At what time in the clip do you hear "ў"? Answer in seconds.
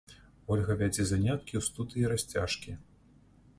1.59-1.63